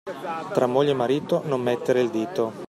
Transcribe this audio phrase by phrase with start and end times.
[0.51, 2.51] Tra moglie e marito non mettere il dito.